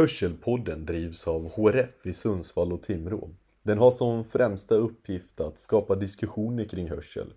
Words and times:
Hörselpodden 0.00 0.86
drivs 0.86 1.28
av 1.28 1.48
HRF 1.48 2.06
i 2.06 2.12
Sundsvall 2.12 2.72
och 2.72 2.82
Timrå. 2.82 3.30
Den 3.62 3.78
har 3.78 3.90
som 3.90 4.24
främsta 4.24 4.74
uppgift 4.74 5.40
att 5.40 5.58
skapa 5.58 5.94
diskussioner 5.94 6.64
kring 6.64 6.90
hörsel, 6.90 7.32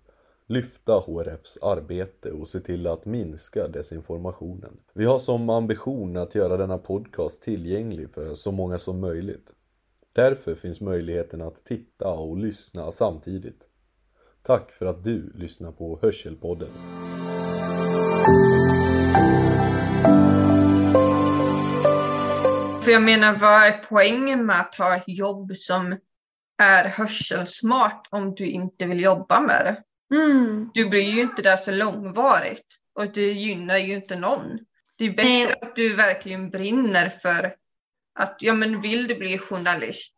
lyfta 0.46 0.92
HRFs 0.92 1.58
arbete 1.62 2.32
och 2.32 2.48
se 2.48 2.60
till 2.60 2.86
att 2.86 3.04
minska 3.04 3.68
desinformationen. 3.68 4.76
Vi 4.92 5.04
har 5.04 5.18
som 5.18 5.50
ambition 5.50 6.16
att 6.16 6.34
göra 6.34 6.56
denna 6.56 6.78
podcast 6.78 7.42
tillgänglig 7.42 8.10
för 8.10 8.34
så 8.34 8.52
många 8.52 8.78
som 8.78 9.00
möjligt. 9.00 9.52
Därför 10.14 10.54
finns 10.54 10.80
möjligheten 10.80 11.42
att 11.42 11.64
titta 11.64 12.08
och 12.08 12.36
lyssna 12.36 12.92
samtidigt. 12.92 13.68
Tack 14.42 14.70
för 14.70 14.86
att 14.86 15.04
du 15.04 15.32
lyssnar 15.34 15.72
på 15.72 15.98
Hörselpodden. 16.02 16.68
För 22.84 22.90
jag 22.90 23.02
menar, 23.02 23.36
vad 23.36 23.62
är 23.62 23.84
poängen 23.88 24.46
med 24.46 24.60
att 24.60 24.74
ha 24.74 24.96
ett 24.96 25.04
jobb 25.06 25.56
som 25.56 25.98
är 26.62 26.84
hörselsmart 26.88 28.08
om 28.10 28.34
du 28.34 28.46
inte 28.46 28.86
vill 28.86 29.00
jobba 29.00 29.40
med 29.40 29.64
det? 29.64 29.82
Mm. 30.16 30.70
Du 30.74 30.88
blir 30.88 31.10
ju 31.10 31.20
inte 31.20 31.42
där 31.42 31.56
så 31.56 31.70
långvarigt 31.70 32.66
och 32.94 33.06
det 33.12 33.32
gynnar 33.32 33.76
ju 33.76 33.94
inte 33.94 34.16
någon. 34.16 34.58
Det 34.96 35.04
är 35.04 35.10
bättre 35.10 35.28
Nej. 35.28 35.54
att 35.62 35.76
du 35.76 35.94
verkligen 35.94 36.50
brinner 36.50 37.08
för 37.08 37.54
att, 38.14 38.36
ja 38.38 38.54
men 38.54 38.80
vill 38.80 39.06
du 39.06 39.14
bli 39.14 39.38
journalist, 39.38 40.14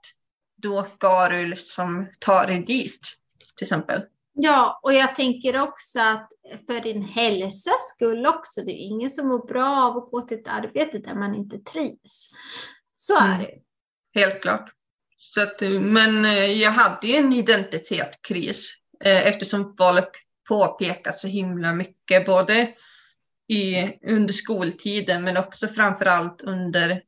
då 0.57 0.87
ska 0.96 1.29
du 1.29 1.46
liksom 1.46 2.07
ta 2.19 2.46
dig 2.46 2.65
dit, 2.65 3.01
till 3.57 3.65
exempel. 3.65 4.02
Ja, 4.38 4.80
och 4.82 4.95
jag 4.95 5.16
tänker 5.16 5.60
också 5.62 6.01
att 6.01 6.29
för 6.66 6.80
din 6.80 7.02
hälsas 7.02 7.88
skull 7.95 8.26
också, 8.26 8.60
det 8.60 8.70
är 8.73 8.87
ingen 8.87 9.10
som 9.10 9.28
mår 9.28 9.46
bra 9.46 9.76
av 9.87 9.96
att 9.96 10.10
gå 10.10 10.20
till 10.20 10.38
ett 10.38 10.48
arbete 10.48 10.98
där 10.98 11.15
man 11.15 11.34
inte 11.34 11.59
trivs. 11.59 12.30
Så 12.95 13.16
är 13.18 13.34
Mm. 13.34 13.38
det. 13.40 14.20
Helt 14.20 14.43
klart. 14.43 14.70
Så 15.18 15.43
att, 15.43 15.60
men 15.80 16.24
eh, 16.24 16.52
jag 16.62 16.70
hade 16.70 17.06
ju 17.06 17.16
en 17.16 17.32
identitetskris 17.32 18.73
eh, 19.04 19.26
eftersom 19.26 19.74
folk 19.78 20.10
påpekat 20.48 21.21
så 21.21 21.28
himla 21.28 21.73
mycket, 21.73 22.26
både 22.26 22.74
i, 23.48 23.76
under 24.10 24.32
skoltiden 24.34 25.24
men 25.24 25.37
också 25.37 25.68
framförallt 25.68 26.40
under 26.40 27.02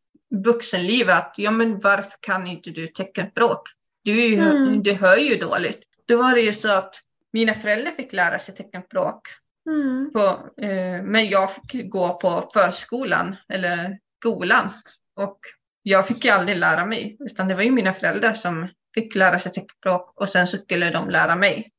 vuxenlivet. 0.45 1.17
Att, 1.17 1.35
ja, 1.37 1.51
men 1.51 1.81
varför 1.81 2.19
kan 2.21 2.47
inte 2.47 2.71
du 2.71 2.87
teckenspråk? 2.87 3.63
Du, 4.05 4.25
ju, 4.27 4.39
Mm. 4.41 4.83
du 4.83 4.93
hör 4.93 5.17
ju 5.17 5.37
dåligt. 5.37 5.81
Då 6.07 6.17
var 6.17 6.35
det 6.35 6.41
ju 6.41 6.53
så 6.53 6.69
att 6.73 6.95
mina 7.33 7.55
föräldrar 7.55 7.93
fick 7.93 8.13
lära 8.13 8.39
sig 8.39 8.55
teckenspråk 8.55 9.29
Mm. 9.69 10.11
på, 10.13 10.21
eh, 10.63 11.03
men 11.03 11.29
jag 11.29 11.51
fick 11.55 11.91
gå 11.91 12.15
på 12.19 12.51
förskolan 12.53 13.37
eller 13.49 13.99
skolan 14.21 14.71
och 15.17 15.39
jag 15.83 16.07
fick 16.07 16.25
ju 16.25 16.31
aldrig 16.31 16.59
lära 16.59 16.87
mig 16.87 17.17
utan 17.21 17.49
det 17.49 17.55
var 17.55 17.63
ju 17.63 17.71
mina 17.71 17.93
föräldrar 17.93 18.35
som 18.35 18.69
fick 18.95 19.15
lära 19.15 19.39
sig 19.39 19.53
teckenspråk 19.53 20.13
och 20.21 20.29
sen 20.29 20.47
så 20.47 20.59
skulle 20.59 20.91
de 20.91 21.09
lära 21.11 21.37
mig. 21.37 21.73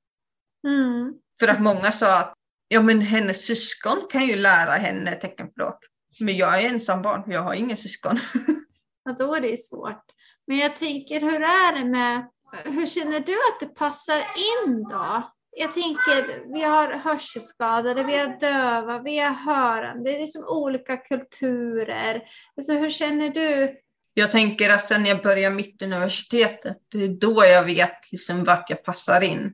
Mm. 0.67 1.14
För 1.39 1.47
att 1.47 1.61
många 1.61 1.91
sa 1.91 2.19
att 2.19 2.34
ja 2.67 2.81
men 2.81 3.02
hennes 3.02 3.45
syskon 3.45 4.08
kan 4.09 4.28
ju 4.28 4.36
lära 4.36 4.72
henne 4.72 5.16
teckenspråk. 5.16 5.78
Men 6.19 6.38
jag 6.38 6.61
är 6.61 6.69
ensam 6.69 7.02
barn, 7.02 7.31
jag 7.31 7.41
har 7.41 7.53
ingen 7.53 7.78
syskon. 7.78 8.17
Ja, 9.03 9.16
då 9.19 9.36
är 9.36 9.41
det 9.41 9.63
svårt. 9.63 10.03
Men 10.47 10.58
jag 10.58 10.78
tänker, 10.78 11.22
hur 11.22 11.41
är 11.41 11.80
det 11.80 11.86
med, 11.86 12.30
hur 12.63 12.86
känner 12.86 13.19
du 13.19 13.34
att 13.34 13.59
det 13.59 13.75
passar 13.75 14.17
in 14.19 14.84
då? 14.84 15.31
Jag 15.62 15.74
tänker, 15.74 16.54
vi 16.54 16.62
har 16.62 16.88
hörselskadade, 16.94 18.04
vi 18.04 18.18
har 18.18 18.40
döva, 18.40 19.00
vi 19.00 19.20
har 19.20 19.34
hörande, 19.34 20.10
det 20.10 20.16
är 20.16 20.20
liksom 20.20 20.44
olika 20.47 20.97
kulturer. 20.97 22.22
Alltså 22.58 22.74
hur 22.74 22.90
känner 22.90 23.30
du? 23.30 23.75
Jag 24.14 24.31
tänker 24.31 24.69
att 24.69 24.88
sen 24.88 25.06
jag 25.06 25.24
börjar 25.24 25.52
mitt 25.52 25.81
universitetet, 25.81 26.78
det 26.92 27.03
är 27.03 27.08
då 27.08 27.46
jag 27.46 27.64
vet 27.64 28.12
liksom 28.12 28.44
vart 28.44 28.69
jag 28.69 28.84
passar 28.84 29.22
in. 29.22 29.53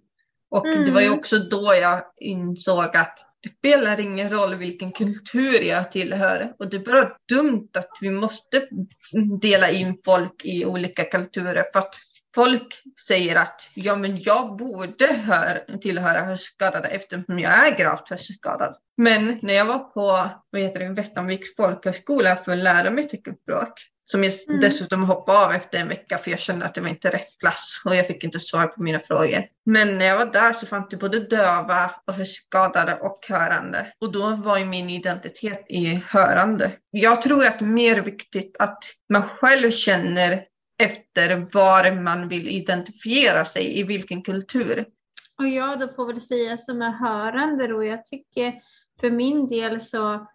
Och 0.49 0.67
det 0.67 0.91
var 0.91 1.01
ju 1.01 1.07
Mm. 1.07 1.19
också 1.19 1.39
då 1.39 1.75
jag 1.81 2.03
insåg 2.17 2.97
att 2.97 3.19
det 3.43 3.49
spelar 3.49 3.99
ingen 3.99 4.29
roll 4.29 4.55
vilken 4.55 4.91
kultur 4.91 5.61
jag 5.61 5.91
tillhör. 5.91 6.53
Och 6.59 6.69
det 6.69 6.77
är 6.77 6.81
bara 6.81 7.11
dumt 7.29 7.69
att 7.77 7.91
vi 8.01 8.11
måste 8.11 8.67
dela 9.41 9.69
in 9.69 10.01
folk 10.05 10.45
i 10.45 10.65
olika 10.65 11.03
kulturer. 11.03 11.63
För 11.73 11.79
att 11.79 11.95
folk 12.35 12.81
säger 13.07 13.35
att 13.35 13.69
ja, 13.73 13.95
men 13.95 14.21
jag 14.21 14.57
borde 14.57 15.05
hör, 15.05 15.77
tillhöra 15.81 16.21
hörselskadade 16.21 16.87
eftersom 16.87 17.39
jag 17.39 17.67
är 17.67 17.77
gravt 17.77 18.09
hörselskadad. 18.09 18.75
Men 18.97 19.39
när 19.41 19.53
jag 19.53 19.65
var 19.65 19.79
på 19.79 20.29
vad 20.49 20.61
heter 20.61 20.79
det, 20.79 20.89
Västanviks 20.89 21.55
folkhögskola 21.55 22.35
för 22.35 22.51
att 22.51 22.57
lära 22.57 22.91
mig 22.91 23.07
teckenspråk 23.09 23.79
som 24.05 24.23
jag 24.23 24.33
Mm. 24.49 24.61
dessutom 24.61 25.03
hoppade 25.03 25.39
av 25.39 25.51
efter 25.51 25.79
en 25.79 25.87
vecka 25.87 26.17
för 26.17 26.31
jag 26.31 26.39
kände 26.39 26.65
att 26.65 26.73
det 26.73 26.81
var 26.81 26.89
inte 26.89 27.09
rätt 27.09 27.39
plats 27.39 27.81
och 27.85 27.95
jag 27.95 28.07
fick 28.07 28.23
inte 28.23 28.39
svar 28.39 28.67
på 28.67 28.83
mina 28.83 28.99
frågor. 28.99 29.45
Men 29.65 29.97
när 29.97 30.05
jag 30.05 30.17
var 30.17 30.25
där 30.25 30.53
så 30.53 30.65
fanns 30.65 30.89
det 30.89 30.97
både 30.97 31.19
döva 31.19 31.91
och 32.07 32.13
hörselskadade 32.13 32.95
och 32.95 33.25
hörande. 33.29 33.93
Och 34.01 34.11
då 34.11 34.35
var 34.35 34.57
ju 34.57 34.65
min 34.65 34.89
identitet 34.89 35.65
i 35.69 36.03
hörande. 36.07 36.71
Jag 36.91 37.21
tror 37.21 37.45
att 37.45 37.59
det 37.59 37.65
är 37.65 37.69
mer 37.69 38.01
viktigt 38.01 38.55
att 38.59 38.83
man 39.13 39.23
själv 39.23 39.71
känner 39.71 40.43
efter 40.83 41.49
var 41.53 42.01
man 42.01 42.27
vill 42.27 42.47
identifiera 42.47 43.45
sig, 43.45 43.79
i 43.79 43.83
vilken 43.83 44.21
kultur. 44.21 44.85
Och 45.37 45.47
jag 45.47 45.79
då 45.79 45.87
får 45.87 46.07
väl 46.07 46.21
säga 46.21 46.57
som 46.57 46.81
är 46.81 46.91
hörande 46.91 47.67
då, 47.67 47.83
jag 47.83 48.05
tycker 48.05 48.53
för 49.01 49.11
min 49.11 49.49
del 49.49 49.81
så 49.81 50.27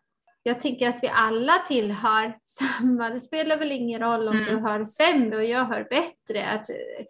jag 0.42 0.60
tycker 0.60 0.88
att 0.88 1.02
vi 1.02 1.08
alla 1.08 1.52
tillhör 1.68 2.36
samma. 2.46 3.10
Det 3.10 3.20
spelar 3.20 3.56
väl 3.56 3.72
ingen 3.72 4.00
roll 4.00 4.28
om 4.28 4.36
Mm. 4.36 4.44
du 4.44 4.60
hör 4.60 4.84
sämre 4.84 5.36
och 5.36 5.44
jag 5.44 5.64
hör 5.64 5.86
bättre. 5.90 6.46
Att, 6.50 6.70
eh, 6.70 7.04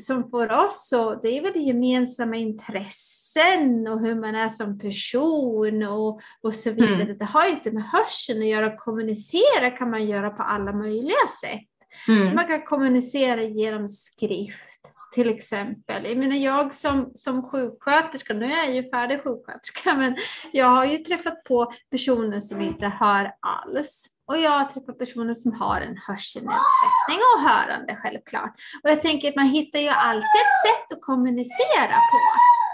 som 0.00 0.30
för 0.30 0.64
oss 0.64 0.88
så 0.88 1.14
det 1.14 1.28
är 1.38 1.42
väl 1.42 1.66
gemensamma 1.66 2.36
intressen 2.36 3.88
och 3.88 4.00
hur 4.00 4.14
man 4.14 4.34
är 4.34 4.48
som 4.48 4.78
person 4.78 5.82
och, 5.82 6.20
och 6.42 6.54
så 6.54 6.70
vidare. 6.70 7.02
Mm. 7.02 7.18
Det 7.18 7.24
har 7.24 7.48
inte 7.50 7.70
med 7.70 7.84
hörseln 7.84 8.42
att 8.42 8.48
göra. 8.48 8.76
Kommunicera 8.76 9.70
kan 9.70 9.90
man 9.90 10.06
göra 10.06 10.30
på 10.30 10.42
alla 10.42 10.72
möjliga 10.72 11.26
sätt. 11.40 11.68
Mm. 12.08 12.34
Man 12.34 12.46
kan 12.46 12.62
kommunicera 12.62 13.42
genom 13.42 13.88
skrift 13.88 14.92
till 15.12 15.28
exempel. 15.28 16.04
Jag 16.04 16.18
menar 16.18 16.36
jag 16.36 16.74
som, 16.74 17.12
som 17.14 17.42
sjuksköterska, 17.42 18.34
nu 18.34 18.46
är 18.46 18.64
jag 18.64 18.74
ju 18.74 18.90
färdig 18.90 19.22
sjuksköterska, 19.22 19.94
men 19.96 20.16
jag 20.52 20.66
har 20.66 20.84
ju 20.84 20.98
träffat 20.98 21.44
på 21.44 21.72
personer 21.90 22.40
som 22.40 22.60
inte 22.60 22.86
hör 22.86 23.32
alls. 23.40 24.06
Och 24.26 24.38
jag 24.38 24.50
har 24.50 24.64
träffat 24.64 24.98
personer 24.98 25.34
som 25.34 25.52
har 25.52 25.80
en 25.80 25.96
hörselnedsättning 26.06 27.20
och 27.34 27.42
hörande 27.50 27.96
självklart. 27.96 28.54
Och 28.82 28.90
jag 28.90 29.02
tänker 29.02 29.28
att 29.28 29.36
man 29.36 29.46
hittar 29.46 29.78
ju 29.78 29.88
alltid 29.88 30.22
ett 30.22 30.60
sätt 30.66 30.96
att 30.96 31.02
kommunicera 31.02 31.94
på. 31.94 32.18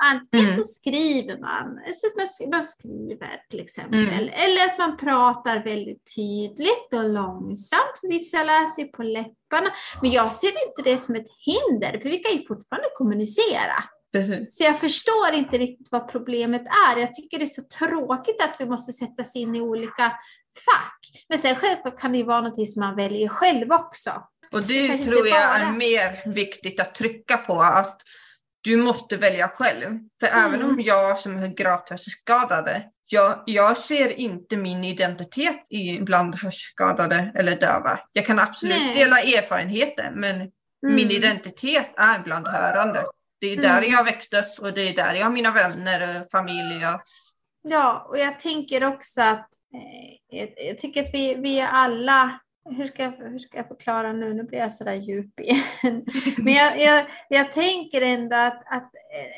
Antingen 0.05 0.47
Mm. 0.47 0.57
så 0.57 0.65
skriver 0.65 1.39
man, 1.41 1.81
så 1.95 2.07
att 2.07 2.17
man, 2.17 2.27
sk- 2.27 2.51
man 2.51 2.65
skriver 2.65 3.41
till 3.51 3.61
exempel. 3.61 4.09
Mm. 4.09 4.29
Eller 4.33 4.65
att 4.65 4.79
man 4.79 4.97
pratar 4.97 5.65
väldigt 5.65 6.03
tydligt 6.17 6.89
och 6.95 7.09
långsamt. 7.09 7.99
Vissa 8.03 8.43
läser 8.45 8.85
på 8.85 9.03
läpparna. 9.03 9.71
Men 10.03 10.11
jag 10.11 10.33
ser 10.33 10.49
inte 10.69 10.83
det 10.91 10.99
som 10.99 11.15
ett 11.15 11.27
hinder, 11.47 11.99
för 12.03 12.09
vi 12.09 12.19
kan 12.19 12.33
ju 12.33 12.47
fortfarande 12.47 12.89
kommunicera. 12.97 13.75
Precis. 14.13 14.57
Så 14.59 14.65
jag 14.65 14.81
förstår 14.81 15.33
inte 15.33 15.59
riktigt 15.59 15.89
vad 15.91 16.09
problemet 16.09 16.63
är. 16.89 16.97
Jag 16.97 17.15
tycker 17.15 17.39
det 17.39 17.45
är 17.45 17.47
så 17.47 17.63
tråkigt 17.79 18.43
att 18.43 18.57
vi 18.59 18.67
måste 18.67 18.93
sätta 18.93 19.23
oss 19.23 19.37
in 19.37 19.55
i 19.57 19.61
olika 19.61 20.13
fack. 20.65 20.99
Men 21.29 21.39
sen 21.39 21.57
självklart 21.57 22.01
kan 22.01 22.13
det 22.13 22.19
ju 22.19 22.25
vara 22.25 22.41
något 22.41 22.71
som 22.71 22.81
man 22.81 22.97
väljer 22.97 23.29
själv 23.29 23.73
också. 23.73 24.11
Och 24.53 24.63
det 24.63 24.89
Kanske 24.89 25.07
tror 25.07 25.27
jag 25.29 25.61
är 25.61 25.73
mer 25.73 26.33
viktigt 26.35 26.81
att 26.81 26.95
trycka 26.95 27.37
på. 27.37 27.63
Att 27.63 28.03
du 28.61 28.77
måste 28.77 29.17
välja 29.17 29.49
själv. 29.49 29.99
För 30.21 30.27
Mm. 30.27 30.45
även 30.45 30.63
om 30.71 30.81
jag 30.81 31.19
som 31.19 31.43
är 31.43 31.49
gravt 31.49 31.89
hörselskadade, 31.91 32.85
jag, 33.11 33.43
jag 33.47 33.77
ser 33.77 34.13
inte 34.21 34.57
min 34.57 34.85
identitet 34.85 35.67
i 35.71 36.01
bland 36.01 36.35
hörselskadade 36.35 37.33
eller 37.35 37.57
döva. 37.57 38.01
Jag 38.13 38.27
kan 38.27 38.39
absolut 38.39 38.77
Nej. 38.77 38.95
dela 38.95 39.21
erfarenheter, 39.21 40.13
men 40.15 40.39
min 40.83 41.07
Mm. 41.07 41.11
identitet 41.11 41.91
är 41.97 42.19
bland 42.23 42.49
hörande. 42.49 43.05
Det 43.41 43.47
är 43.47 43.53
Mm. 43.59 43.63
där 43.63 43.83
jag 43.83 44.05
växte 44.05 44.39
upp 44.39 44.59
och 44.61 44.73
det 44.73 44.81
är 44.89 44.95
där 44.95 45.15
jag 45.15 45.25
har 45.25 45.31
mina 45.31 45.51
vänner 45.51 46.21
och 46.23 46.31
familj. 46.31 46.83
Ja, 47.63 48.07
och 48.09 48.19
jag 48.19 48.41
tänker 48.41 48.85
också 48.85 49.21
att 49.21 49.49
eh, 49.75 50.39
jag, 50.39 50.53
jag 50.57 50.79
tycker 50.79 51.03
att 51.03 51.11
vi, 51.15 51.35
vi 51.35 51.59
är 51.61 51.67
alla 51.69 52.41
hur 52.71 52.85
ska, 52.85 53.03
jag, 53.03 53.11
hur 53.11 53.39
ska 53.39 53.57
jag 53.57 53.69
förklara 53.69 54.13
nu? 54.13 54.35
Nu 54.35 54.43
blir 54.43 54.59
jag 54.59 54.73
sådär 54.73 54.95
djup 54.95 55.41
igen. 55.41 55.63
Men 56.39 56.53
jag, 56.53 56.81
jag, 56.81 57.07
jag 57.29 57.53
tänker 57.53 58.03
ändå 58.03 58.37
att, 58.37 58.63
att 58.67 58.91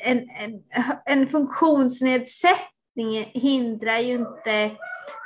en, 0.03 0.17
en, 0.17 0.63
en 1.05 1.27
funktionsnedsättning 1.27 3.31
hindrar 3.33 3.97
ju 3.97 4.13
inte 4.13 4.71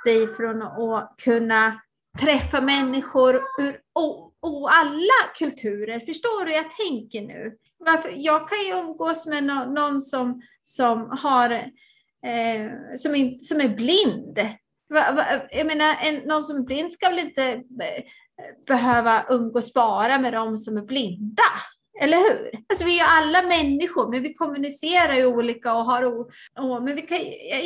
dig 0.05 0.27
från 0.27 0.61
att 0.61 1.15
kunna 1.23 1.81
träffa 2.19 2.61
människor 2.61 3.41
ur 3.59 3.79
och, 3.93 4.33
och 4.39 4.73
alla 4.73 5.33
kulturer. 5.37 5.99
Förstår 5.99 6.45
du 6.45 6.51
hur 6.51 6.57
jag 6.57 6.71
tänker 6.71 7.21
nu? 7.21 7.57
Varför, 7.77 8.11
jag 8.15 8.49
kan 8.49 8.59
ju 8.59 8.71
umgås 8.71 9.25
med 9.25 9.43
no, 9.43 9.73
någon 9.73 10.01
som, 10.01 10.41
som, 10.63 11.17
har, 11.21 11.51
eh, 12.25 12.71
som, 12.95 13.15
in, 13.15 13.39
som 13.39 13.61
är 13.61 13.69
blind 13.69 14.39
jag 15.49 15.67
menar, 15.67 15.95
en, 16.01 16.15
någon 16.15 16.43
som 16.43 16.57
är 16.57 16.61
blind 16.61 16.93
ska 16.93 17.09
väl 17.09 17.19
inte 17.19 17.43
eh, 17.51 18.03
behöva 18.67 19.25
umgås 19.29 19.73
bara 19.73 20.17
med 20.17 20.33
de 20.33 20.57
som 20.57 20.77
är 20.77 20.81
blinda? 20.81 21.43
Eller 22.01 22.17
hur? 22.17 22.51
Alltså 22.69 22.85
vi 22.85 22.99
är 22.99 23.03
ju 23.03 23.09
alla 23.09 23.41
människor, 23.41 24.11
men 24.11 24.23
vi 24.23 24.33
kommunicerar 24.33 25.15
ju 25.15 25.25
olika 25.25 25.73
och 25.73 25.85
har 25.85 26.05
o... 26.05 26.29
Oh, 26.59 26.83
men 26.83 26.95
vi 26.95 27.01
kan, 27.01 27.17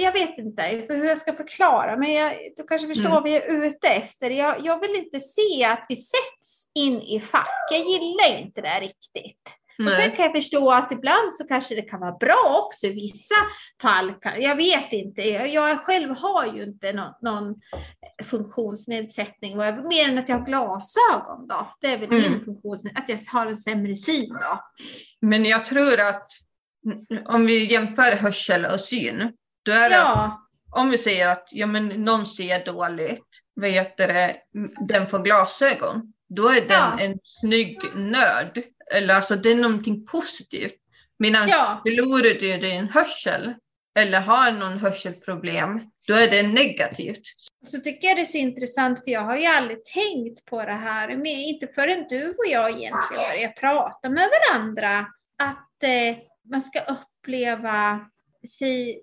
jag 0.02 0.12
vet 0.12 0.38
inte 0.38 0.86
hur 0.90 1.06
jag 1.06 1.18
ska 1.18 1.34
förklara, 1.34 1.98
men 1.98 2.14
jag, 2.14 2.34
du 2.58 2.64
kanske 2.64 2.88
förstår 2.88 3.06
mm. 3.06 3.14
vad 3.14 3.24
vi 3.24 3.36
är 3.36 3.66
ute 3.66 3.88
efter. 3.88 4.30
Jag, 4.30 4.66
jag 4.66 4.80
vill 4.80 4.96
inte 4.96 5.20
se 5.20 5.64
att 5.64 5.86
vi 5.90 5.96
sätts 5.96 6.64
in 6.76 7.02
i 7.02 7.20
fack. 7.20 7.68
Jag 7.72 7.80
gillar 7.80 8.40
inte 8.40 8.62
det 8.62 8.80
riktigt. 8.80 9.59
Och 9.86 9.92
sen 9.92 10.12
kan 10.12 10.26
jag 10.26 10.36
förstå 10.36 10.72
att 10.72 10.92
ibland 10.92 11.36
så 11.36 11.48
kanske 11.48 11.76
det 11.76 11.82
kan 11.82 12.00
vara 12.00 12.18
bra 12.18 12.64
också 12.66 12.88
i 12.88 12.94
vissa 12.94 13.36
fall. 13.82 14.14
Jag 14.40 14.56
vet 14.56 14.94
inte, 14.94 15.22
jag 15.22 15.80
själv 15.80 16.16
har 16.18 16.46
ju 16.46 16.64
inte 16.64 16.94
någon, 16.94 17.14
någon 17.22 17.56
funktionsnedsättning, 18.24 19.58
mer 19.58 20.10
än 20.10 20.18
att 20.18 20.30
jag 20.30 20.38
har 20.38 20.46
glasögon 20.46 21.48
då. 21.48 21.74
Det 21.82 21.88
är 21.88 21.98
väl 21.98 22.10
mm. 22.10 22.32
min 22.32 22.46
funktionsnedsättning, 22.46 23.16
att 23.16 23.24
jag 23.26 23.40
har 23.40 23.48
en 23.48 23.58
sämre 23.58 23.96
syn 23.96 24.30
då. 24.30 24.60
Men 25.22 25.46
jag 25.46 25.66
tror 25.66 26.00
att 26.00 26.28
om 27.26 27.46
vi 27.46 27.72
jämför 27.72 28.16
hörsel 28.16 28.66
och 28.66 28.80
syn, 28.80 29.34
då 29.66 29.72
är 29.72 29.90
det 29.90 29.96
ja. 29.96 30.48
om 30.72 30.90
vi 30.90 30.98
säger 30.98 31.28
att 31.28 31.48
ja, 31.52 31.68
men 31.68 31.88
någon 31.88 32.26
ser 32.26 32.66
dåligt, 32.66 33.28
vad 33.54 33.70
heter 33.70 34.08
det, 34.08 34.36
den 34.88 35.08
får 35.08 35.20
glasögon, 35.20 36.14
då 36.30 36.50
är 36.50 36.62
den 36.62 36.70
ja. 36.70 37.00
en 37.00 37.20
snygg 37.24 37.82
nörd 37.96 38.64
eller 38.94 39.14
alltså 39.14 39.36
det 39.36 39.52
är 39.52 39.56
någonting 39.56 40.06
positivt. 40.06 40.76
Medan 41.20 41.50
ja. 41.50 41.82
förlorar 41.86 42.40
du 42.40 42.58
din 42.58 42.88
hörsel 42.88 43.54
eller 44.00 44.22
har 44.22 44.52
någon 44.52 44.78
hörselproblem, 44.78 45.82
då 46.08 46.14
är 46.14 46.28
det 46.28 46.48
negativt. 46.48 47.22
Så 47.66 47.80
tycker 47.80 48.08
jag 48.08 48.18
det 48.18 48.22
är 48.22 48.26
så 48.26 48.38
intressant, 48.38 49.04
för 49.04 49.12
jag 49.12 49.22
har 49.22 49.38
ju 49.38 49.46
aldrig 49.46 49.86
tänkt 49.86 50.46
på 50.46 50.66
det 50.66 50.74
här, 50.74 51.08
men 51.08 51.28
inte 51.28 51.68
förrän 51.68 52.06
du 52.10 52.30
och 52.30 52.48
jag 52.48 52.70
egentligen 52.70 53.24
börjar 53.30 53.52
prata 53.52 54.10
med 54.10 54.30
varandra, 54.30 55.00
att 55.38 55.84
eh, 55.84 56.18
man 56.50 56.62
ska 56.62 56.80
uppleva 56.80 58.00
sig 58.48 59.02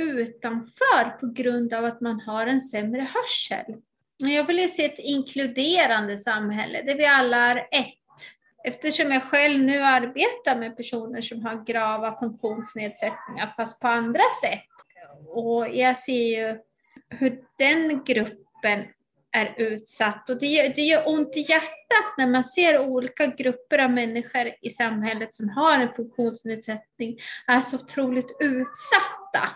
utanför 0.00 1.18
på 1.20 1.26
grund 1.26 1.74
av 1.74 1.84
att 1.84 2.00
man 2.00 2.20
har 2.20 2.46
en 2.46 2.60
sämre 2.60 3.00
hörsel. 3.00 3.74
Jag 4.16 4.46
vill 4.46 4.72
se 4.72 4.84
ett 4.84 4.98
inkluderande 4.98 6.16
samhälle 6.16 6.82
där 6.82 6.94
vi 6.94 7.06
alla 7.06 7.50
är 7.50 7.56
ett 7.56 8.03
Eftersom 8.66 9.12
jag 9.12 9.22
själv 9.22 9.64
nu 9.64 9.82
arbetar 9.82 10.56
med 10.56 10.76
personer 10.76 11.20
som 11.20 11.44
har 11.44 11.64
grava 11.64 12.18
funktionsnedsättningar 12.18 13.54
fast 13.56 13.80
på 13.80 13.88
andra 13.88 14.22
sätt. 14.42 14.68
Och 15.28 15.68
jag 15.68 15.96
ser 15.96 16.38
ju 16.38 16.58
hur 17.08 17.44
den 17.58 18.04
gruppen 18.04 18.84
är 19.32 19.54
utsatt. 19.56 20.30
Och 20.30 20.38
det 20.38 20.46
gör, 20.46 20.72
det 20.76 20.82
gör 20.82 21.08
ont 21.08 21.36
i 21.36 21.40
hjärtat 21.40 22.18
när 22.18 22.26
man 22.26 22.44
ser 22.44 22.80
olika 22.80 23.26
grupper 23.26 23.78
av 23.78 23.90
människor 23.90 24.52
i 24.60 24.70
samhället 24.70 25.34
som 25.34 25.48
har 25.48 25.78
en 25.78 25.92
funktionsnedsättning 25.92 27.18
är 27.46 27.60
så 27.60 27.76
otroligt 27.76 28.36
utsatta. 28.40 29.48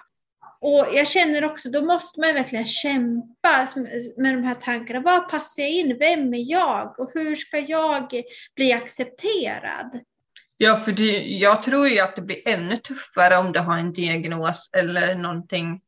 Och 0.61 0.87
jag 0.95 1.09
känner 1.09 1.45
också, 1.45 1.71
då 1.71 1.83
måste 1.85 2.21
man 2.21 2.35
verkligen 2.35 2.67
kämpa 2.67 3.69
med 4.17 4.35
de 4.35 4.43
här 4.45 4.55
tankarna. 4.55 5.01
Var 5.01 5.21
passar 5.21 5.63
jag 5.63 5.71
in? 5.71 5.97
Vem 5.99 6.35
är 6.35 6.51
jag? 6.51 7.01
Och 7.01 7.11
hur 7.15 7.37
ska 7.37 7.59
jag 7.59 8.23
bli 8.57 8.73
accepterad? 8.73 10.01
Ja, 10.57 10.77
för 10.77 10.93
det, 10.93 11.27
jag 11.27 11.63
tror 11.63 11.89
ju 11.89 12.01
att 12.01 12.17
det 12.17 12.23
blir 12.23 12.49
ännu 12.49 12.77
tuffare 12.77 13.39
om 13.39 13.53
du 13.53 13.61
har 13.61 13.79
en 13.79 13.93
diagnos 13.93 14.71
eller 14.77 15.15
någonting 15.15 15.81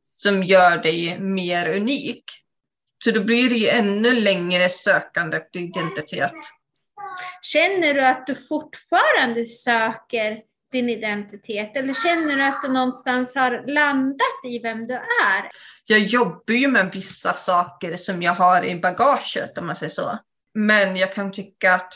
som 0.00 0.42
gör 0.44 0.76
dig 0.76 1.20
mer 1.20 1.76
unik. 1.76 2.24
Så 3.04 3.10
då 3.10 3.24
blir 3.24 3.50
det 3.50 3.56
ju 3.56 3.68
ännu 3.68 4.12
längre 4.12 4.68
sökande 4.68 5.36
efter 5.36 5.60
identitet. 5.60 6.32
Känner 7.42 7.94
du 7.94 8.06
att 8.06 8.26
du 8.26 8.34
fortfarande 8.34 9.44
söker 9.44 10.42
din 10.70 10.88
identitet? 10.88 11.76
Eller 11.76 11.94
känner 11.94 12.36
du 12.36 12.44
att 12.44 12.62
du 12.62 12.68
någonstans 12.68 13.34
har 13.34 13.64
landat 13.66 14.44
i 14.44 14.58
vem 14.58 14.86
du 14.86 14.94
är? 14.94 15.50
Jag 15.86 15.98
jobbar 15.98 16.54
ju 16.54 16.68
med 16.68 16.90
vissa 16.92 17.32
saker 17.32 17.96
som 17.96 18.22
jag 18.22 18.32
har 18.32 18.64
i 18.64 18.80
bagaget 18.80 19.58
om 19.58 19.66
man 19.66 19.76
säger 19.76 19.92
så. 19.92 20.18
Men 20.54 20.96
jag 20.96 21.14
kan 21.14 21.32
tycka 21.32 21.74
att 21.74 21.94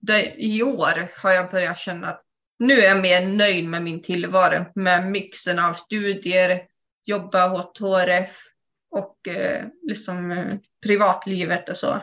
det, 0.00 0.34
i 0.38 0.62
år 0.62 1.12
har 1.16 1.30
jag 1.30 1.50
börjat 1.50 1.78
känna 1.78 2.08
att 2.08 2.22
nu 2.58 2.74
är 2.74 2.88
jag 2.88 3.00
mer 3.00 3.26
nöjd 3.26 3.68
med 3.68 3.82
min 3.82 4.02
tillvaro 4.02 4.64
med 4.74 5.10
mixen 5.10 5.58
av 5.58 5.74
studier, 5.74 6.62
jobba 7.04 7.52
åt 7.52 7.78
HRF 7.78 8.36
och 8.90 9.28
eh, 9.28 9.64
liksom 9.82 10.30
eh, 10.30 10.54
privatlivet 10.82 11.68
och 11.68 11.76
så. 11.76 12.00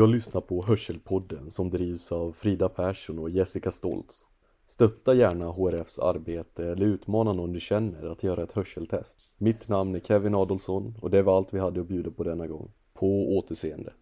Du 0.00 0.04
har 0.04 0.08
lyssnat 0.08 0.46
på 0.46 0.62
Hörselpodden 0.62 1.50
som 1.50 1.70
drivs 1.70 2.12
av 2.12 2.32
Frida 2.32 2.68
Persson 2.68 3.18
och 3.18 3.30
Jessica 3.30 3.70
Stoltz. 3.70 4.26
Stötta 4.66 5.14
gärna 5.14 5.46
HRFs 5.46 5.98
arbete 5.98 6.64
eller 6.64 6.86
utmana 6.86 7.32
någon 7.32 7.52
du 7.52 7.60
känner 7.60 8.06
att 8.06 8.22
göra 8.22 8.42
ett 8.42 8.52
hörseltest. 8.52 9.18
Mitt 9.38 9.68
namn 9.68 9.94
är 9.94 10.00
Kevin 10.00 10.34
Adolfsson 10.34 10.94
och 11.00 11.10
det 11.10 11.22
var 11.22 11.36
allt 11.36 11.54
vi 11.54 11.58
hade 11.58 11.80
att 11.80 11.86
bjuda 11.86 12.10
på 12.10 12.24
denna 12.24 12.46
gång. 12.46 12.72
På 12.94 13.36
återseende. 13.36 13.92